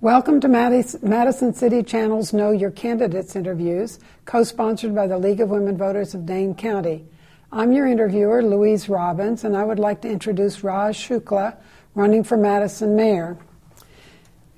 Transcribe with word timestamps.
Welcome 0.00 0.40
to 0.42 0.48
Madison 0.48 1.52
City 1.54 1.82
Channel's 1.82 2.32
Know 2.32 2.52
Your 2.52 2.70
Candidates 2.70 3.34
interviews, 3.34 3.98
co 4.26 4.44
sponsored 4.44 4.94
by 4.94 5.08
the 5.08 5.18
League 5.18 5.40
of 5.40 5.48
Women 5.48 5.76
Voters 5.76 6.14
of 6.14 6.24
Dane 6.24 6.54
County. 6.54 7.04
I'm 7.50 7.72
your 7.72 7.88
interviewer, 7.88 8.40
Louise 8.40 8.88
Robbins, 8.88 9.42
and 9.42 9.56
I 9.56 9.64
would 9.64 9.80
like 9.80 10.02
to 10.02 10.08
introduce 10.08 10.62
Raj 10.62 10.96
Shukla, 10.96 11.56
running 11.96 12.22
for 12.22 12.36
Madison 12.36 12.94
Mayor. 12.94 13.36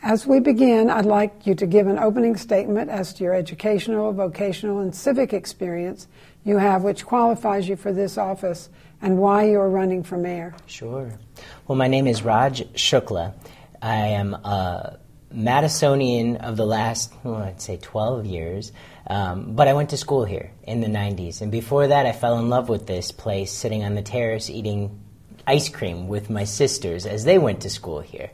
As 0.03 0.27
we 0.27 0.41
begin, 0.41 0.91
I'd 0.91 1.07
like 1.07 1.47
you 1.47 1.55
to 1.55 1.67
give 1.67 1.87
an 1.87 1.99
opening 1.99 2.37
statement 2.37 2.91
as 2.91 3.15
to 3.15 3.25
your 3.25 3.33
educational, 3.33 4.13
vocational, 4.13 4.81
and 4.81 4.95
civic 4.95 5.33
experience 5.33 6.07
you 6.45 6.59
have 6.59 6.83
which 6.83 7.07
qualifies 7.07 7.67
you 7.67 7.77
for 7.77 7.95
this 7.95 8.19
office 8.19 8.69
and 9.01 9.17
why 9.17 9.45
you 9.45 9.59
are 9.59 9.71
running 9.71 10.03
for 10.03 10.19
mayor. 10.19 10.55
Sure. 10.67 11.19
Well, 11.67 11.79
my 11.79 11.89
name 11.89 12.07
is 12.07 12.23
Raj 12.23 12.61
Shukla. 12.75 13.33
I 13.81 14.09
am 14.09 14.35
a 14.35 14.99
Madisonian 15.35 16.37
of 16.37 16.57
the 16.57 16.67
last, 16.67 17.13
well, 17.23 17.37
I'd 17.37 17.61
say 17.61 17.77
12 17.77 18.27
years, 18.27 18.73
um, 19.07 19.55
but 19.55 19.69
I 19.69 19.75
went 19.75 19.91
to 19.91 19.97
school 19.97 20.25
here 20.25 20.51
in 20.65 20.81
the 20.81 20.89
90s. 20.89 21.41
And 21.41 21.53
before 21.53 21.87
that, 21.87 22.07
I 22.07 22.13
fell 22.13 22.39
in 22.39 22.49
love 22.49 22.69
with 22.69 22.87
this 22.87 23.13
place, 23.13 23.53
sitting 23.53 23.85
on 23.85 23.95
the 23.95 24.03
terrace 24.03 24.51
eating 24.51 25.01
ice 25.47 25.69
cream 25.69 26.09
with 26.09 26.31
my 26.31 26.45
sisters 26.45 27.07
as 27.07 27.25
they 27.25 27.39
went 27.39 27.63
to 27.63 27.71
school 27.71 28.01
here. 28.01 28.31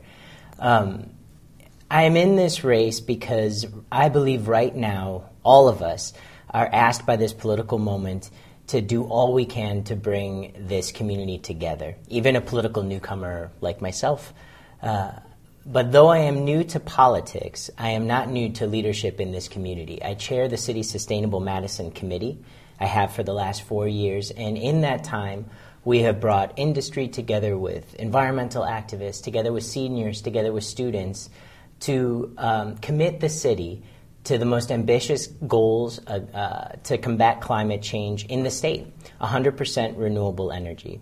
Um, 0.59 1.11
I 1.89 2.03
am 2.03 2.17
in 2.17 2.35
this 2.35 2.63
race 2.63 2.99
because 2.99 3.65
I 3.91 4.09
believe 4.09 4.47
right 4.47 4.75
now, 4.75 5.29
all 5.43 5.67
of 5.69 5.81
us 5.81 6.13
are 6.49 6.67
asked 6.71 7.05
by 7.05 7.15
this 7.15 7.33
political 7.33 7.77
moment 7.77 8.29
to 8.67 8.81
do 8.81 9.03
all 9.03 9.33
we 9.33 9.45
can 9.45 9.83
to 9.85 9.95
bring 9.95 10.53
this 10.67 10.91
community 10.91 11.37
together, 11.37 11.95
even 12.09 12.35
a 12.35 12.41
political 12.41 12.83
newcomer 12.83 13.51
like 13.61 13.81
myself. 13.81 14.33
Uh, 14.81 15.11
but 15.67 15.91
though 15.91 16.07
I 16.07 16.19
am 16.19 16.45
new 16.45 16.63
to 16.63 16.79
politics, 16.79 17.69
I 17.77 17.89
am 17.89 18.07
not 18.07 18.29
new 18.29 18.49
to 18.53 18.67
leadership 18.67 19.19
in 19.19 19.33
this 19.33 19.49
community. 19.49 20.01
I 20.01 20.13
chair 20.13 20.47
the 20.47 20.55
city's 20.55 20.89
Sustainable 20.89 21.41
Madison 21.41 21.91
Committee. 21.91 22.39
I 22.79 22.85
have 22.85 23.13
for 23.13 23.23
the 23.23 23.33
last 23.33 23.63
four 23.63 23.85
years, 23.85 24.31
and 24.31 24.57
in 24.57 24.81
that 24.81 25.03
time, 25.03 25.49
we 25.83 25.99
have 25.99 26.21
brought 26.21 26.53
industry 26.57 27.09
together 27.09 27.57
with 27.57 27.95
environmental 27.95 28.63
activists, 28.63 29.21
together 29.21 29.51
with 29.51 29.63
seniors, 29.63 30.21
together 30.21 30.53
with 30.53 30.63
students, 30.63 31.29
to 31.81 32.33
um, 32.37 32.77
commit 32.77 33.19
the 33.19 33.29
city 33.29 33.83
to 34.23 34.37
the 34.37 34.45
most 34.45 34.71
ambitious 34.71 35.27
goals 35.27 35.99
uh, 36.07 36.19
uh, 36.33 36.75
to 36.83 36.97
combat 36.97 37.41
climate 37.41 37.81
change 37.81 38.25
in 38.25 38.43
the 38.43 38.51
state 38.51 38.87
100% 39.19 39.97
renewable 39.97 40.51
energy. 40.51 41.01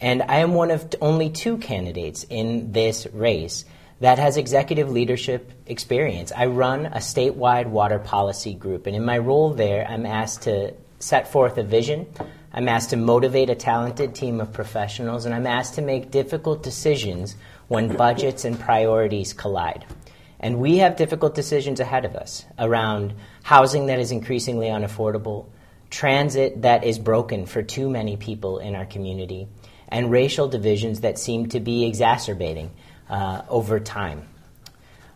And 0.00 0.22
I 0.22 0.38
am 0.38 0.54
one 0.54 0.70
of 0.70 0.94
only 1.00 1.28
two 1.28 1.58
candidates 1.58 2.24
in 2.28 2.72
this 2.72 3.06
race 3.12 3.64
that 4.00 4.18
has 4.18 4.36
executive 4.36 4.90
leadership 4.90 5.50
experience. 5.66 6.32
I 6.36 6.46
run 6.46 6.86
a 6.86 6.98
statewide 6.98 7.66
water 7.66 7.98
policy 7.98 8.54
group, 8.54 8.86
and 8.86 8.94
in 8.94 9.04
my 9.04 9.18
role 9.18 9.54
there, 9.54 9.86
I'm 9.88 10.06
asked 10.06 10.42
to 10.42 10.74
set 11.00 11.32
forth 11.32 11.58
a 11.58 11.62
vision. 11.62 12.06
I'm 12.52 12.68
asked 12.68 12.90
to 12.90 12.96
motivate 12.96 13.50
a 13.50 13.54
talented 13.54 14.14
team 14.14 14.40
of 14.40 14.52
professionals, 14.52 15.24
and 15.24 15.34
I'm 15.34 15.46
asked 15.46 15.74
to 15.74 15.82
make 15.82 16.10
difficult 16.10 16.62
decisions 16.62 17.36
when 17.66 17.96
budgets 17.96 18.44
and 18.44 18.58
priorities 18.58 19.32
collide. 19.32 19.84
And 20.40 20.60
we 20.60 20.78
have 20.78 20.96
difficult 20.96 21.34
decisions 21.34 21.80
ahead 21.80 22.04
of 22.04 22.14
us 22.14 22.44
around 22.58 23.14
housing 23.42 23.86
that 23.86 23.98
is 23.98 24.12
increasingly 24.12 24.68
unaffordable, 24.68 25.46
transit 25.90 26.62
that 26.62 26.84
is 26.84 26.98
broken 26.98 27.46
for 27.46 27.62
too 27.62 27.90
many 27.90 28.16
people 28.16 28.58
in 28.58 28.76
our 28.76 28.86
community, 28.86 29.48
and 29.88 30.10
racial 30.10 30.48
divisions 30.48 31.00
that 31.00 31.18
seem 31.18 31.48
to 31.48 31.60
be 31.60 31.84
exacerbating 31.84 32.70
uh, 33.08 33.42
over 33.48 33.80
time? 33.80 34.28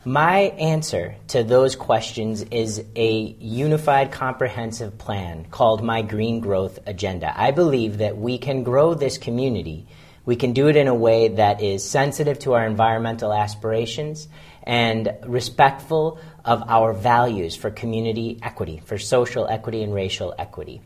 My 0.05 0.39
answer 0.59 1.15
to 1.29 1.45
those 1.45 1.77
questions 1.77 2.43
is 2.43 2.85
a 2.97 3.37
unified, 3.39 4.11
comprehensive 4.11 4.99
plan 4.99 5.47
called 5.49 5.85
My 5.85 6.03
Green 6.03 6.41
Growth 6.41 6.81
Agenda. 6.87 7.33
I 7.35 7.53
believe 7.53 7.99
that 7.99 8.17
we 8.17 8.39
can 8.39 8.65
grow 8.65 8.95
this 8.95 9.17
community. 9.17 9.87
We 10.25 10.35
can 10.35 10.55
do 10.55 10.67
it 10.67 10.75
in 10.75 10.89
a 10.89 10.95
way 10.95 11.29
that 11.29 11.63
is 11.63 11.89
sensitive 11.89 12.41
to 12.41 12.55
our 12.55 12.67
environmental 12.67 13.33
aspirations 13.33 14.27
and 14.65 15.13
respectful 15.25 16.19
of 16.45 16.65
our 16.67 16.93
values 16.93 17.55
for 17.55 17.71
community 17.71 18.41
equity, 18.43 18.83
for 18.85 18.99
social 18.99 19.47
equity 19.47 19.85
and 19.85 19.95
racial 19.95 20.35
equity. 20.37 20.81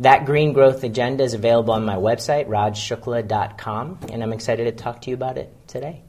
That 0.00 0.26
green 0.26 0.52
growth 0.52 0.82
agenda 0.82 1.22
is 1.22 1.34
available 1.34 1.72
on 1.72 1.84
my 1.84 1.96
website, 1.96 2.48
rajshukla.com, 2.48 4.00
and 4.10 4.22
I'm 4.24 4.32
excited 4.32 4.64
to 4.64 4.72
talk 4.72 5.02
to 5.02 5.10
you 5.10 5.14
about 5.14 5.38
it 5.38 5.52
today. 5.68 6.02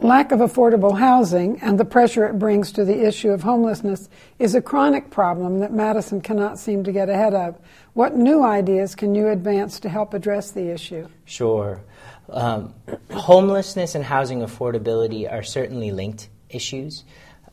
Lack 0.00 0.30
of 0.30 0.38
affordable 0.38 0.96
housing 0.96 1.58
and 1.60 1.78
the 1.78 1.84
pressure 1.84 2.24
it 2.26 2.38
brings 2.38 2.70
to 2.72 2.84
the 2.84 3.04
issue 3.04 3.30
of 3.30 3.42
homelessness 3.42 4.08
is 4.38 4.54
a 4.54 4.62
chronic 4.62 5.10
problem 5.10 5.58
that 5.58 5.72
Madison 5.72 6.20
cannot 6.20 6.56
seem 6.56 6.84
to 6.84 6.92
get 6.92 7.08
ahead 7.08 7.34
of. 7.34 7.58
What 7.94 8.14
new 8.14 8.44
ideas 8.44 8.94
can 8.94 9.16
you 9.16 9.28
advance 9.28 9.80
to 9.80 9.88
help 9.88 10.14
address 10.14 10.52
the 10.52 10.70
issue? 10.70 11.08
Sure. 11.24 11.82
Um, 12.30 12.74
homelessness 13.10 13.96
and 13.96 14.04
housing 14.04 14.40
affordability 14.40 15.30
are 15.30 15.42
certainly 15.42 15.90
linked 15.90 16.28
issues 16.48 17.04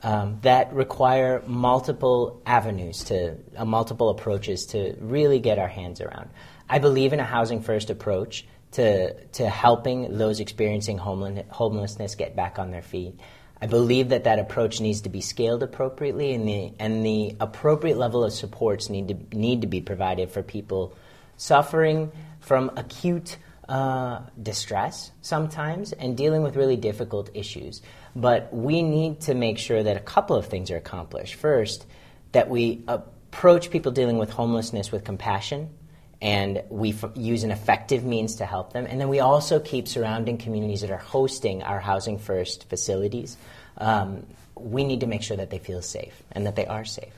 um, 0.03 0.37
that 0.43 0.71
require 0.71 1.41
multiple 1.47 2.43
avenues 2.45 3.05
to 3.05 3.37
uh, 3.57 3.65
multiple 3.65 4.09
approaches 4.09 4.67
to 4.67 4.95
really 4.99 5.39
get 5.39 5.57
our 5.57 5.67
hands 5.67 5.99
around. 5.99 6.29
I 6.69 6.77
believe 6.77 7.11
in 7.11 7.19
a 7.19 7.23
housing 7.23 7.61
first 7.61 7.89
approach 7.89 8.45
to, 8.75 9.13
to 9.27 9.49
helping 9.49 10.17
those 10.17 10.39
experiencing 10.41 10.97
homelessness 10.97 12.15
get 12.15 12.35
back 12.35 12.59
on 12.59 12.71
their 12.71 12.81
feet. 12.81 13.17
I 13.61 13.67
believe 13.67 14.09
that 14.09 14.25
that 14.25 14.37
approach 14.37 14.81
needs 14.81 15.01
to 15.01 15.09
be 15.09 15.21
scaled 15.21 15.63
appropriately, 15.63 16.33
and 16.33 16.47
the, 16.47 16.73
and 16.77 17.05
the 17.05 17.37
appropriate 17.39 17.97
level 17.97 18.25
of 18.25 18.33
supports 18.33 18.89
need 18.89 19.07
to, 19.07 19.37
need 19.37 19.61
to 19.61 19.67
be 19.67 19.79
provided 19.79 20.29
for 20.29 20.43
people 20.43 20.93
suffering 21.37 22.11
from 22.41 22.69
acute 22.75 23.37
uh, 23.69 24.19
distress 24.41 25.11
sometimes 25.21 25.93
and 25.93 26.17
dealing 26.17 26.43
with 26.43 26.57
really 26.57 26.75
difficult 26.75 27.29
issues. 27.33 27.81
But 28.13 28.53
we 28.53 28.81
need 28.81 29.21
to 29.21 29.33
make 29.33 29.57
sure 29.57 29.81
that 29.81 29.95
a 29.95 30.01
couple 30.01 30.35
of 30.35 30.47
things 30.47 30.69
are 30.69 30.77
accomplished. 30.77 31.35
First, 31.35 31.85
that 32.33 32.49
we 32.49 32.83
approach 32.89 33.71
people 33.71 33.93
dealing 33.93 34.17
with 34.17 34.31
homelessness 34.31 34.91
with 34.91 35.05
compassion 35.05 35.69
and 36.25 36.63
we 36.69 36.89
f- 36.89 37.11
use 37.13 37.43
an 37.43 37.51
effective 37.51 38.03
means 38.03 38.37
to 38.37 38.47
help 38.47 38.73
them. 38.73 38.87
And 38.89 38.99
then 38.99 39.09
we 39.09 39.19
also 39.19 39.59
keep 39.59 39.87
surrounding 39.87 40.39
communities 40.39 40.81
that 40.81 40.89
are 40.89 40.97
hosting 40.97 41.61
our 41.61 41.79
Housing 41.79 42.17
First 42.17 42.67
facilities. 42.67 43.37
Um, 43.77 44.25
we 44.55 44.85
need 44.85 45.01
to 45.01 45.07
make 45.07 45.21
sure 45.21 45.37
that 45.37 45.51
they 45.51 45.59
feel 45.59 45.83
safe 45.83 46.23
and 46.31 46.47
that 46.47 46.55
they 46.55 46.65
are 46.65 46.83
safe. 46.83 47.13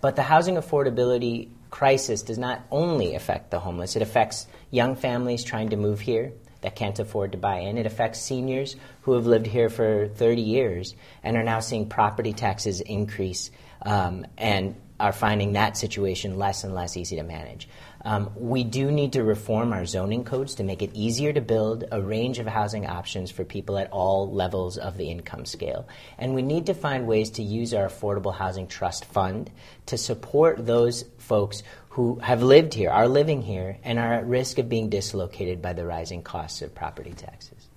But 0.00 0.16
the 0.16 0.22
housing 0.22 0.54
affordability 0.54 1.50
crisis 1.68 2.22
does 2.22 2.38
not 2.38 2.62
only 2.70 3.14
affect 3.14 3.50
the 3.50 3.60
homeless, 3.60 3.94
it 3.94 4.00
affects 4.00 4.46
young 4.70 4.96
families 4.96 5.44
trying 5.44 5.68
to 5.70 5.76
move 5.76 6.00
here 6.00 6.32
that 6.62 6.76
can't 6.76 6.98
afford 6.98 7.32
to 7.32 7.38
buy 7.38 7.58
in. 7.58 7.76
It 7.76 7.84
affects 7.84 8.22
seniors 8.22 8.76
who 9.02 9.12
have 9.12 9.26
lived 9.26 9.46
here 9.46 9.68
for 9.68 10.08
30 10.08 10.40
years 10.40 10.94
and 11.22 11.36
are 11.36 11.44
now 11.44 11.60
seeing 11.60 11.90
property 11.90 12.32
taxes 12.32 12.80
increase 12.80 13.50
um, 13.82 14.24
and 14.38 14.76
are 14.98 15.12
finding 15.12 15.52
that 15.52 15.76
situation 15.76 16.38
less 16.38 16.64
and 16.64 16.74
less 16.74 16.96
easy 16.96 17.16
to 17.16 17.22
manage. 17.22 17.68
Um, 18.04 18.30
we 18.36 18.62
do 18.62 18.90
need 18.90 19.14
to 19.14 19.24
reform 19.24 19.72
our 19.72 19.84
zoning 19.84 20.24
codes 20.24 20.54
to 20.56 20.64
make 20.64 20.80
it 20.80 20.90
easier 20.94 21.32
to 21.32 21.40
build 21.40 21.84
a 21.90 22.00
range 22.00 22.38
of 22.38 22.46
housing 22.46 22.86
options 22.86 23.30
for 23.30 23.44
people 23.44 23.78
at 23.78 23.90
all 23.90 24.30
levels 24.30 24.78
of 24.78 24.96
the 24.96 25.10
income 25.10 25.44
scale. 25.44 25.88
And 26.18 26.34
we 26.34 26.42
need 26.42 26.66
to 26.66 26.74
find 26.74 27.06
ways 27.06 27.30
to 27.30 27.42
use 27.42 27.74
our 27.74 27.88
Affordable 27.88 28.34
Housing 28.34 28.68
Trust 28.68 29.04
Fund 29.06 29.50
to 29.86 29.98
support 29.98 30.64
those 30.64 31.04
folks 31.18 31.62
who 31.90 32.18
have 32.20 32.42
lived 32.42 32.74
here, 32.74 32.90
are 32.90 33.08
living 33.08 33.42
here, 33.42 33.78
and 33.82 33.98
are 33.98 34.12
at 34.12 34.26
risk 34.26 34.58
of 34.58 34.68
being 34.68 34.88
dislocated 34.88 35.60
by 35.60 35.72
the 35.72 35.84
rising 35.84 36.22
costs 36.22 36.62
of 36.62 36.74
property 36.74 37.12
taxes. 37.12 37.68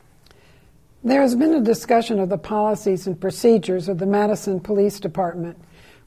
There 1.03 1.21
has 1.21 1.35
been 1.35 1.53
a 1.53 1.61
discussion 1.61 2.19
of 2.19 2.27
the 2.27 2.37
policies 2.37 3.07
and 3.07 3.19
procedures 3.19 3.87
of 3.87 3.97
the 3.97 4.05
Madison 4.05 4.59
Police 4.59 4.99
Department. 4.99 5.57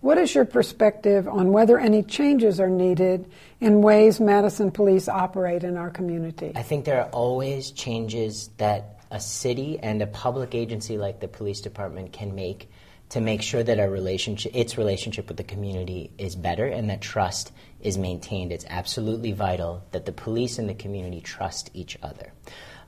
What 0.02 0.19
is 0.19 0.34
your 0.34 0.44
perspective 0.44 1.28
on 1.28 1.52
whether 1.52 1.78
any 1.78 2.02
changes 2.02 2.58
are 2.58 2.69
needed 2.69 3.31
in 3.60 3.82
ways 3.82 4.19
Madison 4.19 4.72
police 4.72 5.08
operate 5.08 5.62
in 5.62 5.76
our 5.76 5.90
community? 5.90 6.50
I 6.56 6.62
think 6.62 6.84
there 6.84 7.00
are 7.02 7.08
always 7.10 7.70
changes 7.70 8.50
that 8.56 8.99
a 9.12 9.20
city 9.20 9.78
and 9.78 10.02
a 10.02 10.08
public 10.08 10.56
agency 10.56 10.99
like 10.99 11.20
the 11.20 11.28
police 11.28 11.60
department 11.60 12.12
can 12.12 12.34
make 12.34 12.69
to 13.10 13.20
make 13.20 13.43
sure 13.43 13.62
that 13.62 13.78
our 13.78 13.88
relationship, 13.88 14.50
its 14.56 14.76
relationship 14.76 15.28
with 15.28 15.37
the 15.37 15.44
community 15.44 16.10
is 16.19 16.34
better 16.34 16.66
and 16.66 16.90
that 16.90 17.00
trust 17.00 17.52
is 17.81 17.96
maintained. 17.96 18.50
It's 18.50 18.64
absolutely 18.69 19.31
vital 19.31 19.84
that 19.93 20.05
the 20.05 20.12
police 20.12 20.58
and 20.58 20.69
the 20.69 20.75
community 20.75 21.20
trust 21.20 21.70
each 21.75 21.96
other. 22.02 22.32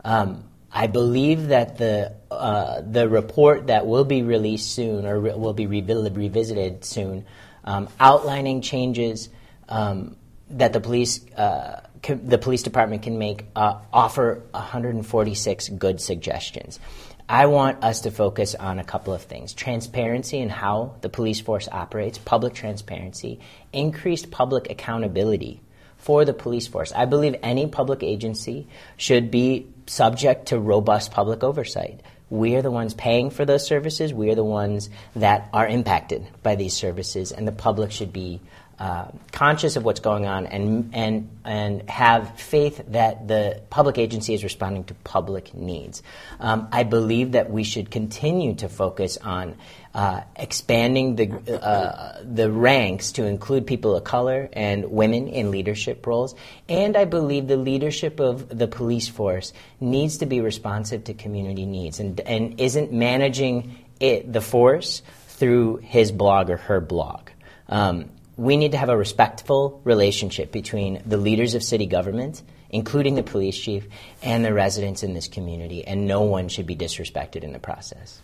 Um, 0.04 0.42
I 0.76 0.88
believe 0.88 1.48
that 1.48 1.78
the 1.78 2.16
uh, 2.32 2.80
the 2.80 3.08
report 3.08 3.68
that 3.68 3.86
will 3.86 4.04
be 4.04 4.22
released 4.22 4.74
soon 4.74 5.06
or 5.06 5.20
re- 5.20 5.34
will 5.34 5.52
be 5.52 5.68
re- 5.68 5.82
revisited 5.82 6.84
soon, 6.84 7.24
um, 7.64 7.88
outlining 8.00 8.60
changes 8.60 9.28
um, 9.68 10.16
that 10.50 10.72
the 10.72 10.80
police 10.80 11.24
uh, 11.34 11.80
the 12.02 12.38
police 12.38 12.64
department 12.64 13.02
can 13.02 13.18
make 13.18 13.46
uh, 13.54 13.78
offer 13.92 14.42
146 14.50 15.68
good 15.70 16.00
suggestions. 16.00 16.80
I 17.28 17.46
want 17.46 17.82
us 17.82 18.00
to 18.02 18.10
focus 18.10 18.54
on 18.54 18.80
a 18.80 18.84
couple 18.84 19.14
of 19.14 19.22
things 19.22 19.54
transparency 19.54 20.40
and 20.40 20.50
how 20.50 20.96
the 21.02 21.08
police 21.08 21.40
force 21.40 21.68
operates, 21.70 22.18
public 22.18 22.52
transparency, 22.52 23.38
increased 23.72 24.32
public 24.32 24.70
accountability 24.70 25.60
for 25.98 26.24
the 26.24 26.34
police 26.34 26.66
force. 26.66 26.92
I 26.92 27.06
believe 27.06 27.36
any 27.42 27.66
public 27.66 28.02
agency 28.02 28.66
should 28.98 29.30
be 29.30 29.68
subject 29.86 30.46
to 30.46 30.58
robust 30.58 31.10
public 31.10 31.42
oversight. 31.42 32.00
We 32.30 32.56
are 32.56 32.62
the 32.62 32.70
ones 32.70 32.94
paying 32.94 33.30
for 33.30 33.44
those 33.44 33.66
services. 33.66 34.12
We 34.12 34.30
are 34.30 34.34
the 34.34 34.44
ones 34.44 34.90
that 35.14 35.48
are 35.52 35.66
impacted 35.66 36.26
by 36.42 36.56
these 36.56 36.74
services, 36.74 37.32
and 37.32 37.46
the 37.46 37.52
public 37.52 37.92
should 37.92 38.12
be 38.12 38.40
uh, 38.84 39.10
conscious 39.32 39.76
of 39.76 39.82
what's 39.82 40.00
going 40.00 40.26
on 40.26 40.44
and, 40.44 40.90
and, 40.92 41.30
and 41.42 41.88
have 41.88 42.38
faith 42.38 42.84
that 42.88 43.26
the 43.26 43.62
public 43.70 43.96
agency 43.96 44.34
is 44.34 44.44
responding 44.44 44.84
to 44.84 44.92
public 44.92 45.54
needs. 45.54 46.02
Um, 46.38 46.68
I 46.70 46.82
believe 46.82 47.32
that 47.32 47.48
we 47.48 47.64
should 47.64 47.90
continue 47.90 48.56
to 48.56 48.68
focus 48.68 49.16
on 49.16 49.56
uh, 49.94 50.20
expanding 50.36 51.16
the, 51.16 51.64
uh, 51.66 52.20
the 52.24 52.52
ranks 52.52 53.12
to 53.12 53.24
include 53.24 53.66
people 53.66 53.96
of 53.96 54.04
color 54.04 54.50
and 54.52 54.90
women 54.90 55.28
in 55.28 55.50
leadership 55.50 56.06
roles. 56.06 56.34
And 56.68 56.94
I 56.94 57.06
believe 57.06 57.48
the 57.48 57.56
leadership 57.56 58.20
of 58.20 58.50
the 58.50 58.68
police 58.68 59.08
force 59.08 59.54
needs 59.80 60.18
to 60.18 60.26
be 60.26 60.42
responsive 60.42 61.04
to 61.04 61.14
community 61.14 61.64
needs 61.64 62.00
and, 62.00 62.20
and 62.20 62.60
isn't 62.60 62.92
managing 62.92 63.78
it, 63.98 64.30
the 64.30 64.42
force 64.42 65.00
through 65.28 65.76
his 65.76 66.12
blog 66.12 66.50
or 66.50 66.58
her 66.58 66.82
blog. 66.82 67.30
Um, 67.66 68.10
we 68.36 68.56
need 68.56 68.72
to 68.72 68.78
have 68.78 68.88
a 68.88 68.96
respectful 68.96 69.80
relationship 69.84 70.50
between 70.50 71.02
the 71.06 71.16
leaders 71.16 71.54
of 71.54 71.62
city 71.62 71.86
government, 71.86 72.42
including 72.70 73.14
the 73.14 73.22
police 73.22 73.58
chief, 73.58 73.86
and 74.22 74.44
the 74.44 74.52
residents 74.52 75.02
in 75.02 75.14
this 75.14 75.28
community, 75.28 75.86
and 75.86 76.06
no 76.06 76.22
one 76.22 76.48
should 76.48 76.66
be 76.66 76.76
disrespected 76.76 77.44
in 77.44 77.52
the 77.52 77.58
process. 77.58 78.20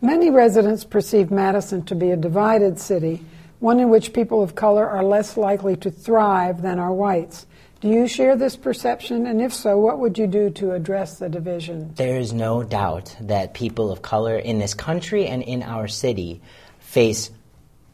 Many 0.00 0.30
residents 0.30 0.84
perceive 0.84 1.30
Madison 1.30 1.84
to 1.86 1.94
be 1.94 2.10
a 2.10 2.16
divided 2.16 2.78
city, 2.78 3.24
one 3.60 3.80
in 3.80 3.88
which 3.88 4.12
people 4.12 4.42
of 4.42 4.54
color 4.54 4.88
are 4.88 5.04
less 5.04 5.36
likely 5.36 5.76
to 5.76 5.90
thrive 5.90 6.60
than 6.60 6.78
are 6.78 6.92
whites. 6.92 7.46
Do 7.80 7.88
you 7.88 8.08
share 8.08 8.36
this 8.36 8.56
perception? 8.56 9.26
And 9.26 9.40
if 9.40 9.54
so, 9.54 9.78
what 9.78 9.98
would 9.98 10.18
you 10.18 10.26
do 10.26 10.50
to 10.50 10.72
address 10.72 11.18
the 11.18 11.28
division? 11.28 11.92
There 11.94 12.18
is 12.18 12.32
no 12.32 12.62
doubt 12.62 13.16
that 13.20 13.54
people 13.54 13.90
of 13.90 14.02
color 14.02 14.36
in 14.36 14.58
this 14.58 14.74
country 14.74 15.26
and 15.26 15.42
in 15.42 15.62
our 15.62 15.86
city 15.86 16.40
face 16.80 17.30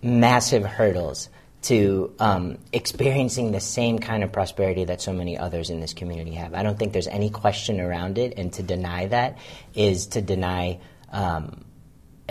massive 0.03 0.65
hurdles 0.65 1.29
to 1.63 2.13
um, 2.19 2.59
experiencing 2.73 3.53
the 3.53 3.61
same 3.61 3.99
kind 4.01 4.25
of 4.25 4.33
prosperity 4.33 4.85
that 4.85 5.01
so 5.01 5.13
many 5.13 5.39
others 5.39 5.71
in 5.71 5.81
this 5.81 5.95
community 5.95 6.33
have. 6.33 6.55
I 6.55 6.63
don't 6.63 6.79
think 6.79 6.93
there's 6.93 7.07
any 7.07 7.31
question 7.31 7.81
around 7.81 8.19
it, 8.19 8.35
and 8.37 8.53
to 8.55 8.63
deny 8.63 9.07
that 9.07 9.39
is 9.75 10.09
to 10.09 10.21
deny 10.21 10.81
um, 11.11 11.65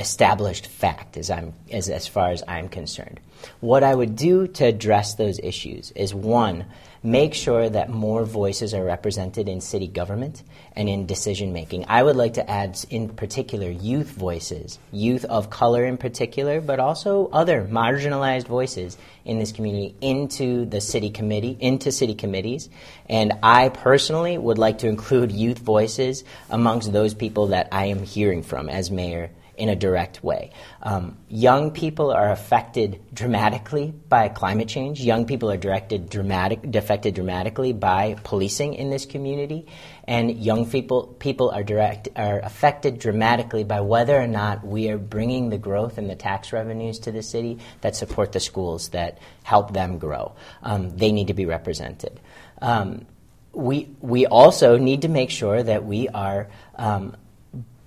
established 0.02 0.68
fact, 0.68 1.16
as, 1.16 1.30
I'm, 1.30 1.54
as, 1.72 1.90
as 1.90 2.08
far 2.08 2.32
as 2.32 2.44
I'm 2.48 2.68
concerned. 2.68 3.20
What 3.60 3.84
I 3.84 3.96
would 3.96 4.16
do 4.16 4.48
to 4.48 4.66
address 4.66 5.16
those 5.16 5.40
issues 5.40 5.92
is 5.92 6.14
one, 6.14 6.66
make 7.04 7.34
sure 7.34 7.68
that 7.70 7.90
more 7.90 8.24
voices 8.24 8.74
are 8.74 8.84
represented 8.84 9.50
in 9.50 9.62
city 9.62 9.88
government 9.88 10.44
and 10.76 10.88
in 10.88 11.08
decision 11.08 11.52
making. 11.52 11.86
I 11.88 12.04
would 12.04 12.16
like 12.16 12.36
to 12.36 12.50
add, 12.50 12.78
in 12.90 13.10
particular, 13.10 13.70
youth 13.70 14.12
voices, 14.12 14.78
youth 14.92 15.26
of 15.26 15.50
color 15.50 15.86
in 15.86 15.98
particular, 15.98 16.62
but 16.62 16.80
also 16.80 17.28
other 17.28 17.64
marginalized 17.64 18.48
voices 18.48 18.98
in 19.26 19.40
this 19.40 19.52
community 19.52 19.96
into 20.02 20.66
the 20.66 20.82
city 20.82 21.10
committee, 21.10 21.58
into 21.60 21.92
city 21.92 22.14
committees. 22.14 22.70
And 23.10 23.34
I 23.42 23.70
personally 23.70 24.38
would 24.38 24.58
like 24.60 24.80
to 24.80 24.88
include 24.88 25.32
youth 25.32 25.60
voices 25.60 26.24
amongst 26.50 26.94
those 26.94 27.14
people 27.16 27.48
that 27.48 27.70
I 27.72 27.86
am 27.86 28.04
hearing 28.04 28.44
from 28.44 28.70
as 28.70 28.92
mayor 28.92 29.32
in 29.62 29.70
a 29.70 29.76
direct 29.76 30.24
way. 30.24 30.50
Um, 30.82 31.20
young 31.30 31.70
people 31.70 32.10
are 32.10 32.32
affected 32.32 33.00
dramatically 33.14 33.94
by 34.10 34.28
climate 34.28 34.68
change. 34.68 35.00
Young 35.00 35.28
people 35.28 35.52
are 35.52 35.58
directed 35.58 36.10
dramatic, 36.10 36.76
affected 36.76 37.14
dramatically 37.14 37.72
by 37.72 38.16
policing 38.24 38.74
in 38.74 38.90
this 38.90 39.06
community, 39.06 39.68
and 40.06 40.36
young 40.44 40.68
people 40.68 41.06
people 41.20 41.52
are 41.52 41.62
direct 41.62 42.10
are 42.16 42.40
affected 42.40 42.98
dramatically 42.98 43.64
by 43.64 43.82
whether 43.82 44.20
or 44.20 44.26
not 44.26 44.66
we 44.66 44.90
are 44.90 44.98
bringing 44.98 45.52
the 45.52 45.60
growth 45.60 46.00
and 46.00 46.10
the 46.10 46.16
tax 46.16 46.52
revenues 46.52 46.98
to 46.98 47.12
the 47.12 47.22
city 47.22 47.60
that 47.82 47.96
support 47.96 48.32
the 48.32 48.40
schools 48.40 48.90
that 48.90 49.20
help 49.44 49.74
them 49.74 50.00
grow. 50.00 50.34
Um, 50.64 50.98
they 50.98 51.12
need 51.12 51.28
to 51.28 51.36
be 51.36 51.46
represented. 51.46 52.20
Um, 52.64 53.06
we 53.54 53.96
we 54.00 54.26
also 54.26 54.80
need 54.80 55.04
to 55.04 55.08
make 55.08 55.30
sure 55.30 55.62
that 55.62 55.86
we 55.86 56.10
are 56.10 56.50
um, 56.78 57.16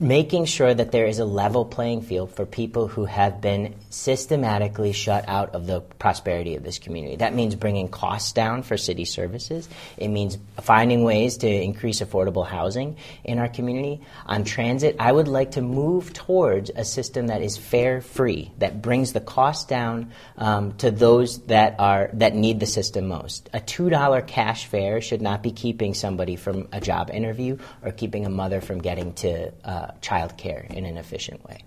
making 0.00 0.44
sure 0.44 0.74
that 0.74 0.90
there 0.90 1.06
is 1.06 1.20
a 1.20 1.24
level 1.24 1.64
playing 1.64 2.02
field 2.02 2.34
for 2.34 2.44
people 2.44 2.88
who 2.88 3.04
have 3.04 3.40
been 3.40 3.74
systematically 3.90 4.92
shut 4.92 5.24
out 5.28 5.54
of 5.54 5.68
the 5.68 5.80
prosperity 5.80 6.56
of 6.56 6.64
this 6.64 6.80
community. 6.80 7.16
That 7.16 7.32
means 7.32 7.54
bringing 7.54 7.88
costs 7.88 8.32
down 8.32 8.64
for 8.64 8.76
city 8.76 9.04
services. 9.04 9.68
It 9.96 10.08
means 10.08 10.36
finding 10.60 11.04
ways 11.04 11.38
to 11.38 11.48
increase 11.48 12.00
affordable 12.00 12.46
housing 12.46 12.96
in 13.22 13.38
our 13.38 13.48
community. 13.48 14.00
On 14.26 14.42
transit, 14.42 14.96
I 14.98 15.12
would 15.12 15.28
like 15.28 15.52
to 15.52 15.62
move 15.62 16.12
towards 16.12 16.70
a 16.74 16.84
system 16.84 17.28
that 17.28 17.40
is 17.40 17.56
fare 17.56 18.00
free, 18.00 18.50
that 18.58 18.82
brings 18.82 19.12
the 19.12 19.20
cost 19.20 19.68
down 19.68 20.10
um, 20.36 20.72
to 20.78 20.90
those 20.90 21.38
that 21.46 21.76
are 21.78 22.10
that 22.14 22.34
need 22.34 22.58
the 22.58 22.66
system 22.66 23.06
most. 23.06 23.48
A 23.52 23.60
two 23.60 23.90
dollar 23.90 24.22
cash 24.22 24.66
fare 24.66 25.00
should 25.00 25.22
not 25.22 25.42
be 25.42 25.52
keeping 25.52 25.94
somebody 25.94 26.34
from 26.34 26.68
a 26.72 26.80
job 26.80 27.10
interview 27.10 27.58
or 27.82 27.92
keeping 27.92 28.26
a 28.26 28.30
mother 28.30 28.60
from 28.60 28.80
getting 28.80 29.12
to 29.14 29.52
uh, 29.64 29.83
uh, 29.84 29.92
child 30.00 30.36
care 30.36 30.66
in 30.70 30.84
an 30.84 30.96
efficient 30.96 31.44
way. 31.44 31.58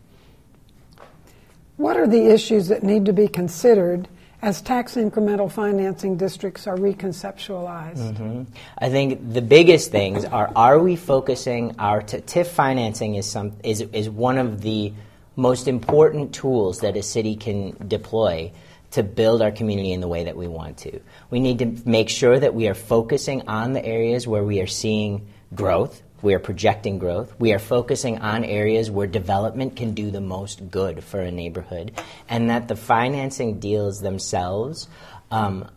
What 1.77 1.97
are 1.97 2.07
the 2.07 2.25
issues 2.25 2.67
that 2.69 2.83
need 2.83 3.05
to 3.05 3.13
be 3.13 3.27
considered 3.27 4.07
as 4.41 4.61
tax 4.61 4.95
incremental 4.95 5.51
financing 5.51 6.17
districts 6.17 6.65
are 6.67 6.77
reconceptualized? 6.77 8.13
Mm-hmm. 8.13 8.43
I 8.79 8.89
think 8.89 9.33
the 9.33 9.41
biggest 9.41 9.91
things 9.91 10.25
are: 10.25 10.51
Are 10.55 10.79
we 10.79 10.95
focusing 10.95 11.75
our 11.79 12.01
t- 12.01 12.17
TIF 12.17 12.47
financing 12.47 13.15
is 13.15 13.25
some 13.25 13.53
is 13.63 13.81
is 13.81 14.09
one 14.09 14.37
of 14.37 14.61
the 14.61 14.93
most 15.35 15.67
important 15.67 16.33
tools 16.33 16.79
that 16.79 16.97
a 16.97 17.03
city 17.03 17.35
can 17.35 17.75
deploy 17.87 18.51
to 18.91 19.03
build 19.03 19.41
our 19.41 19.51
community 19.51 19.91
in 19.91 20.01
the 20.01 20.07
way 20.07 20.23
that 20.23 20.35
we 20.35 20.47
want 20.47 20.77
to. 20.77 20.99
We 21.29 21.39
need 21.39 21.59
to 21.59 21.77
make 21.85 22.09
sure 22.09 22.39
that 22.39 22.55
we 22.55 22.67
are 22.67 22.73
focusing 22.73 23.47
on 23.47 23.73
the 23.73 23.85
areas 23.85 24.27
where 24.27 24.43
we 24.43 24.61
are 24.61 24.67
seeing 24.67 25.27
growth, 25.53 26.01
we 26.21 26.33
are 26.33 26.39
projecting 26.39 26.99
growth. 26.99 27.33
We 27.39 27.53
are 27.53 27.59
focusing 27.59 28.19
on 28.19 28.43
areas 28.43 28.89
where 28.89 29.07
development 29.07 29.75
can 29.75 29.93
do 29.93 30.11
the 30.11 30.21
most 30.21 30.69
good 30.71 31.03
for 31.03 31.19
a 31.19 31.31
neighborhood, 31.31 31.99
and 32.27 32.49
that 32.49 32.67
the 32.67 32.75
financing 32.75 33.59
deals 33.59 34.01
themselves 34.01 34.87
um, 35.31 35.69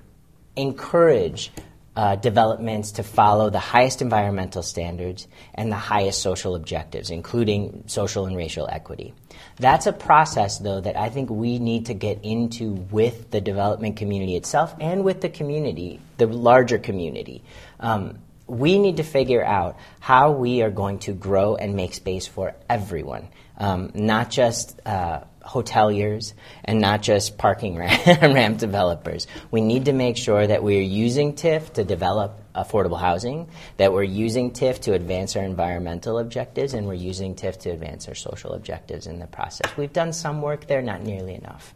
encourage 0.56 1.50
uh, 1.96 2.16
developments 2.16 2.92
to 2.92 3.02
follow 3.02 3.50
the 3.50 3.58
highest 3.58 4.00
environmental 4.00 4.62
standards 4.62 5.26
and 5.54 5.70
the 5.70 5.76
highest 5.76 6.22
social 6.22 6.54
objectives, 6.54 7.10
including 7.10 7.84
social 7.86 8.26
and 8.26 8.36
racial 8.36 8.68
equity. 8.70 9.12
That's 9.58 9.86
a 9.86 9.92
process, 9.92 10.58
though, 10.58 10.80
that 10.80 10.96
I 10.96 11.10
think 11.10 11.28
we 11.28 11.58
need 11.58 11.86
to 11.86 11.94
get 11.94 12.20
into 12.22 12.72
with 12.90 13.30
the 13.30 13.40
development 13.40 13.96
community 13.96 14.36
itself 14.36 14.74
and 14.80 15.04
with 15.04 15.20
the 15.20 15.28
community, 15.28 16.00
the 16.16 16.26
larger 16.26 16.78
community. 16.78 17.42
Um, 17.80 18.18
we 18.50 18.78
need 18.78 18.96
to 18.96 19.04
figure 19.04 19.44
out 19.44 19.78
how 20.00 20.32
we 20.32 20.62
are 20.62 20.70
going 20.70 20.98
to 21.00 21.12
grow 21.12 21.54
and 21.54 21.76
make 21.76 21.94
space 21.94 22.26
for 22.26 22.56
everyone, 22.68 23.28
um, 23.56 23.92
not 23.94 24.30
just 24.30 24.80
uh, 24.84 25.20
hoteliers 25.42 26.34
and 26.64 26.80
not 26.80 27.00
just 27.00 27.38
parking 27.38 27.78
ramp 28.06 28.58
developers. 28.58 29.28
We 29.50 29.60
need 29.60 29.84
to 29.84 29.92
make 29.92 30.16
sure 30.16 30.46
that 30.46 30.62
we're 30.62 30.82
using 30.82 31.34
TIF 31.34 31.74
to 31.74 31.84
develop 31.84 32.40
affordable 32.54 32.98
housing, 32.98 33.48
that 33.76 33.92
we're 33.92 34.02
using 34.02 34.50
TIF 34.50 34.80
to 34.80 34.94
advance 34.94 35.36
our 35.36 35.44
environmental 35.44 36.18
objectives, 36.18 36.74
and 36.74 36.86
we're 36.86 36.94
using 36.94 37.36
TIF 37.36 37.58
to 37.60 37.70
advance 37.70 38.08
our 38.08 38.16
social 38.16 38.52
objectives 38.52 39.06
in 39.06 39.20
the 39.20 39.28
process. 39.28 39.70
We've 39.76 39.92
done 39.92 40.12
some 40.12 40.42
work 40.42 40.66
there, 40.66 40.82
not 40.82 41.02
nearly 41.02 41.34
enough. 41.34 41.74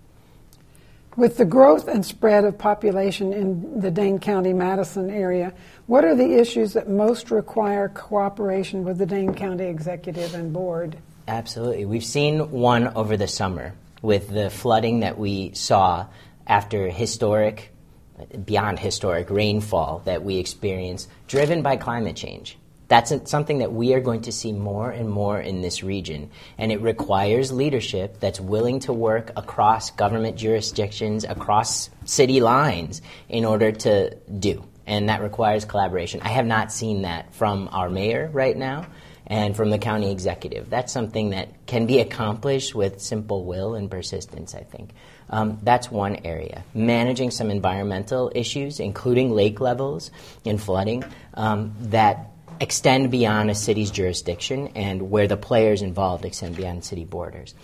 With 1.17 1.37
the 1.37 1.45
growth 1.45 1.87
and 1.87 2.05
spread 2.05 2.45
of 2.45 2.59
population 2.59 3.33
in 3.33 3.81
the 3.81 3.91
Dane 3.91 4.19
County 4.19 4.53
Madison 4.53 5.11
area, 5.11 5.53
what 5.87 6.05
are 6.05 6.17
the 6.17 6.35
issues 6.35 6.73
that 6.73 6.89
most 6.89 7.31
require 7.31 7.89
cooperation 7.89 8.83
with 8.83 8.99
the 8.99 9.07
Dane 9.07 9.33
County 9.33 9.67
Executive 9.67 10.35
and 10.35 10.53
Board? 10.53 10.97
Absolutely. 11.29 11.85
We've 11.85 12.05
seen 12.05 12.51
one 12.51 12.89
over 12.89 13.17
the 13.17 13.29
summer 13.29 13.75
with 14.03 14.29
the 14.29 14.51
flooding 14.51 15.01
that 15.01 15.17
we 15.17 15.53
saw 15.55 16.07
after 16.49 16.91
historic, 16.91 17.73
beyond 18.45 18.81
historic 18.81 19.31
rainfall 19.31 20.03
that 20.07 20.25
we 20.25 20.39
experienced, 20.39 21.09
driven 21.29 21.63
by 21.63 21.77
climate 21.77 22.17
change. 22.17 22.59
That's 22.89 23.13
something 23.31 23.59
that 23.59 23.73
we 23.73 23.95
are 23.95 24.01
going 24.01 24.23
to 24.23 24.33
see 24.33 24.53
more 24.53 24.91
and 24.91 25.09
more 25.09 25.41
in 25.41 25.63
this 25.63 25.83
region. 25.83 26.31
And 26.59 26.71
it 26.71 26.81
requires 26.83 27.51
leadership 27.51 28.21
that's 28.21 28.41
willing 28.41 28.81
to 28.81 28.93
work 28.93 29.33
across 29.37 29.91
government 29.91 30.37
jurisdictions, 30.37 31.25
across 31.25 31.89
city 32.05 32.41
lines, 32.41 33.01
in 33.29 33.45
order 33.45 33.73
to 33.73 34.15
do. 34.39 34.65
and 34.87 35.09
that 35.09 35.23
requires 35.23 35.65
collaboration. 35.65 36.21
I 36.23 36.29
have 36.29 36.47
not 36.47 36.73
seen 36.73 37.03
that 37.03 37.35
from 37.35 37.69
our 37.73 37.89
mayor 37.89 38.31
right 38.33 38.57
now 38.57 38.87
and 39.27 39.57
from 39.57 39.71
the 39.71 39.79
county 39.79 40.11
executive. 40.11 40.69
That's 40.69 40.93
something 40.93 41.31
that 41.31 41.67
can 41.67 41.87
be 41.87 42.01
accomplished 42.01 42.75
with 42.75 43.01
simple 43.01 43.45
will 43.45 43.75
and 43.75 43.91
persistence, 43.91 44.55
I 44.55 44.61
think. 44.61 44.91
Um, 45.31 45.59
that's 45.63 45.91
one 45.91 46.17
area. 46.25 46.63
Managing 46.75 47.31
some 47.31 47.51
environmental 47.51 48.31
issues, 48.35 48.81
including 48.81 49.31
lake 49.31 49.61
levels 49.61 50.11
and 50.45 50.61
flooding, 50.61 51.03
um, 51.33 51.75
that 51.81 52.31
extend 52.61 53.11
beyond 53.11 53.51
a 53.51 53.55
city's 53.55 53.91
jurisdiction 53.91 54.69
and 54.75 55.11
where 55.11 55.29
the 55.29 55.37
players 55.37 55.83
involved 55.83 56.25
extend 56.25 56.57
beyond 56.57 56.85
city 56.85 57.05
borders. 57.05 57.55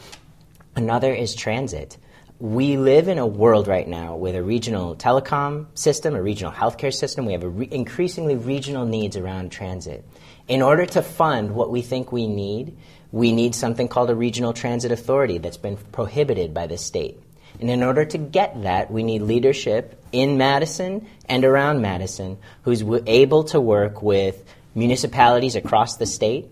Another 0.76 1.12
is 1.12 1.34
transit. 1.34 1.96
We 2.38 2.78
live 2.78 3.08
in 3.08 3.18
a 3.18 3.26
world 3.26 3.68
right 3.68 3.86
now 3.86 4.16
with 4.16 4.34
a 4.34 4.42
regional 4.42 4.96
telecom 4.96 5.66
system, 5.74 6.14
a 6.14 6.22
regional 6.22 6.52
healthcare 6.52 6.92
system. 6.92 7.26
We 7.26 7.32
have 7.32 7.44
re- 7.44 7.68
increasingly 7.70 8.36
regional 8.36 8.86
needs 8.86 9.16
around 9.16 9.52
transit. 9.52 10.06
In 10.48 10.62
order 10.62 10.86
to 10.86 11.02
fund 11.02 11.54
what 11.54 11.70
we 11.70 11.82
think 11.82 12.12
we 12.12 12.26
need, 12.26 12.78
we 13.12 13.32
need 13.32 13.54
something 13.54 13.88
called 13.88 14.10
a 14.10 14.14
regional 14.14 14.52
transit 14.52 14.90
authority 14.90 15.38
that's 15.38 15.58
been 15.58 15.76
prohibited 15.76 16.54
by 16.54 16.66
the 16.66 16.78
state. 16.78 17.20
And 17.60 17.68
in 17.68 17.82
order 17.82 18.04
to 18.06 18.18
get 18.18 18.62
that, 18.62 18.90
we 18.90 19.02
need 19.02 19.22
leadership 19.22 20.02
in 20.12 20.38
Madison 20.38 21.06
and 21.28 21.44
around 21.44 21.82
Madison 21.82 22.38
who's 22.62 22.82
able 23.06 23.44
to 23.44 23.60
work 23.60 24.02
with 24.02 24.44
municipalities 24.74 25.56
across 25.56 25.96
the 25.96 26.06
state 26.06 26.50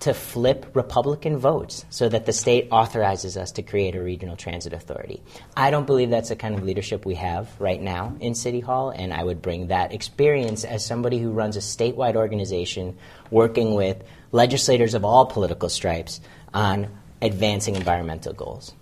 to 0.00 0.12
flip 0.12 0.66
Republican 0.74 1.38
votes 1.38 1.86
so 1.88 2.08
that 2.08 2.26
the 2.26 2.32
state 2.32 2.68
authorizes 2.70 3.38
us 3.38 3.52
to 3.52 3.62
create 3.62 3.94
a 3.94 4.02
regional 4.02 4.36
transit 4.36 4.74
authority. 4.74 5.22
I 5.56 5.70
don't 5.70 5.86
believe 5.86 6.10
that's 6.10 6.28
the 6.28 6.36
kind 6.36 6.54
of 6.54 6.62
leadership 6.62 7.06
we 7.06 7.14
have 7.14 7.48
right 7.58 7.80
now 7.80 8.14
in 8.20 8.34
City 8.34 8.60
Hall, 8.60 8.90
and 8.90 9.14
I 9.14 9.24
would 9.24 9.40
bring 9.40 9.68
that 9.68 9.94
experience 9.94 10.64
as 10.64 10.84
somebody 10.84 11.18
who 11.18 11.30
runs 11.30 11.56
a 11.56 11.60
statewide 11.60 12.16
organization 12.16 12.98
working 13.30 13.74
with 13.74 14.02
legislators 14.30 14.92
of 14.92 15.04
all 15.04 15.24
political 15.24 15.70
stripes 15.70 16.20
on 16.52 16.88
advancing 17.22 17.74
environmental 17.74 18.34
goals. 18.34 18.74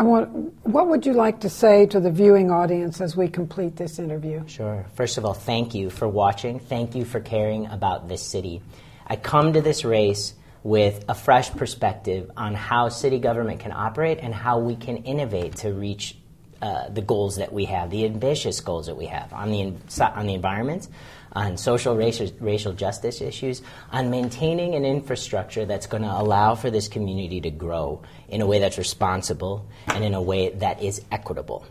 I 0.00 0.02
want, 0.02 0.54
what 0.66 0.88
would 0.88 1.04
you 1.04 1.12
like 1.12 1.40
to 1.40 1.50
say 1.50 1.84
to 1.84 2.00
the 2.00 2.10
viewing 2.10 2.50
audience 2.50 3.02
as 3.02 3.18
we 3.18 3.28
complete 3.28 3.76
this 3.76 3.98
interview? 3.98 4.42
Sure. 4.48 4.86
First 4.94 5.18
of 5.18 5.26
all, 5.26 5.34
thank 5.34 5.74
you 5.74 5.90
for 5.90 6.08
watching. 6.08 6.58
Thank 6.58 6.94
you 6.94 7.04
for 7.04 7.20
caring 7.20 7.66
about 7.66 8.08
this 8.08 8.22
city. 8.22 8.62
I 9.06 9.16
come 9.16 9.52
to 9.52 9.60
this 9.60 9.84
race 9.84 10.32
with 10.62 11.04
a 11.06 11.14
fresh 11.14 11.50
perspective 11.50 12.30
on 12.34 12.54
how 12.54 12.88
city 12.88 13.18
government 13.18 13.60
can 13.60 13.72
operate 13.72 14.20
and 14.22 14.32
how 14.32 14.60
we 14.60 14.74
can 14.74 14.96
innovate 15.04 15.56
to 15.56 15.74
reach 15.74 16.16
uh, 16.62 16.88
the 16.88 17.02
goals 17.02 17.36
that 17.36 17.52
we 17.52 17.66
have, 17.66 17.90
the 17.90 18.06
ambitious 18.06 18.58
goals 18.62 18.86
that 18.86 18.96
we 18.96 19.04
have 19.04 19.30
on 19.34 19.50
the, 19.50 19.74
on 20.02 20.26
the 20.26 20.32
environment, 20.32 20.88
on 21.32 21.56
social 21.56 21.96
racial, 21.96 22.28
racial 22.40 22.72
justice 22.72 23.20
issues, 23.20 23.62
on 23.92 24.10
maintaining 24.10 24.74
an 24.74 24.84
infrastructure 24.84 25.64
that's 25.64 25.86
going 25.86 26.02
to 26.02 26.10
allow 26.10 26.54
for 26.54 26.70
this 26.70 26.88
community 26.88 27.40
to 27.40 27.50
grow 27.50 28.02
in 28.28 28.40
a 28.40 28.46
way 28.46 28.58
that's 28.58 28.78
responsible 28.78 29.68
and 29.86 30.04
in 30.04 30.14
a 30.14 30.22
way 30.22 30.50
that 30.50 30.82
is 30.82 31.02
equitable. 31.10 31.64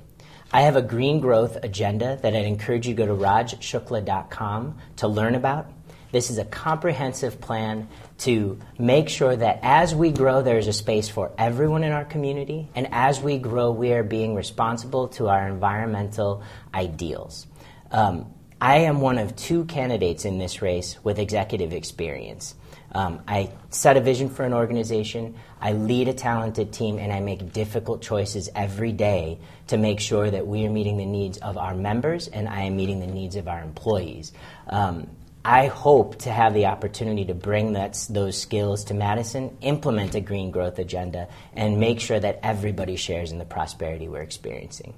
I 0.51 0.61
have 0.61 0.75
a 0.75 0.81
green 0.81 1.19
growth 1.19 1.57
agenda 1.63 2.17
that 2.21 2.35
I'd 2.35 2.45
encourage 2.45 2.87
you 2.87 2.95
to 2.95 3.05
go 3.05 3.05
to 3.05 3.13
rajshukla.com 3.13 4.77
to 4.97 5.07
learn 5.07 5.35
about. 5.35 5.71
This 6.11 6.31
is 6.31 6.39
a 6.39 6.45
comprehensive 6.45 7.39
plan 7.39 7.87
to 8.19 8.59
make 8.79 9.09
sure 9.09 9.35
that 9.35 9.59
as 9.61 9.93
we 9.93 10.11
grow, 10.11 10.41
there 10.41 10.57
is 10.57 10.67
a 10.67 10.73
space 10.73 11.07
for 11.07 11.31
everyone 11.37 11.83
in 11.83 11.91
our 11.91 12.03
community, 12.03 12.67
and 12.73 12.87
as 12.91 13.21
we 13.21 13.37
grow, 13.37 13.69
we 13.71 13.93
are 13.93 14.03
being 14.03 14.33
responsible 14.33 15.09
to 15.09 15.29
our 15.29 15.47
environmental 15.47 16.41
ideals. 16.73 17.45
Um, 17.91 18.33
I 18.61 18.79
am 18.79 18.99
one 18.99 19.17
of 19.17 19.35
two 19.37 19.63
candidates 19.65 20.25
in 20.25 20.37
this 20.37 20.61
race 20.61 20.97
with 21.01 21.17
executive 21.17 21.71
experience. 21.71 22.55
Um, 22.91 23.21
I 23.27 23.51
set 23.69 23.95
a 23.95 24.01
vision 24.01 24.29
for 24.29 24.43
an 24.43 24.53
organization, 24.53 25.35
I 25.61 25.73
lead 25.73 26.07
a 26.07 26.13
talented 26.13 26.73
team, 26.73 26.97
and 26.97 27.13
I 27.13 27.19
make 27.19 27.53
difficult 27.53 28.01
choices 28.01 28.49
every 28.55 28.91
day 28.91 29.37
to 29.67 29.77
make 29.77 29.99
sure 29.99 30.29
that 30.29 30.45
we 30.45 30.65
are 30.65 30.69
meeting 30.69 30.97
the 30.97 31.05
needs 31.05 31.37
of 31.37 31.57
our 31.57 31.75
members 31.75 32.27
and 32.27 32.49
I 32.49 32.63
am 32.63 32.75
meeting 32.75 32.99
the 32.99 33.07
needs 33.07 33.35
of 33.35 33.47
our 33.47 33.61
employees. 33.61 34.33
Um, 34.67 35.07
I 35.45 35.67
hope 35.67 36.17
to 36.23 36.31
have 36.31 36.53
the 36.53 36.65
opportunity 36.65 37.25
to 37.25 37.33
bring 37.33 37.73
that, 37.73 38.05
those 38.09 38.37
skills 38.37 38.83
to 38.85 38.93
Madison, 38.93 39.57
implement 39.61 40.15
a 40.15 40.19
green 40.19 40.51
growth 40.51 40.79
agenda, 40.79 41.29
and 41.53 41.79
make 41.79 42.01
sure 42.01 42.19
that 42.19 42.39
everybody 42.43 42.97
shares 42.97 43.31
in 43.31 43.37
the 43.37 43.45
prosperity 43.45 44.09
we're 44.09 44.21
experiencing. 44.21 44.95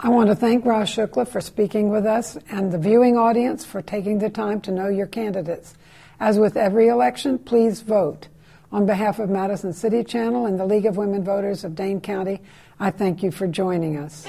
I 0.00 0.08
want 0.08 0.28
to 0.28 0.34
thank 0.34 0.64
Raj 0.64 0.96
Shukla 0.96 1.28
for 1.28 1.40
speaking 1.40 1.88
with 1.88 2.04
us 2.04 2.36
and 2.50 2.72
the 2.72 2.78
viewing 2.78 3.16
audience 3.16 3.64
for 3.64 3.80
taking 3.80 4.18
the 4.18 4.28
time 4.28 4.60
to 4.62 4.72
know 4.72 4.88
your 4.88 5.06
candidates. 5.06 5.74
As 6.18 6.38
with 6.38 6.56
every 6.56 6.88
election, 6.88 7.38
please 7.38 7.80
vote. 7.80 8.28
On 8.72 8.86
behalf 8.86 9.20
of 9.20 9.30
Madison 9.30 9.72
City 9.72 10.02
Channel 10.02 10.46
and 10.46 10.58
the 10.58 10.66
League 10.66 10.86
of 10.86 10.96
Women 10.96 11.22
Voters 11.22 11.62
of 11.62 11.76
Dane 11.76 12.00
County, 12.00 12.40
I 12.80 12.90
thank 12.90 13.22
you 13.22 13.30
for 13.30 13.46
joining 13.46 13.96
us. 13.96 14.26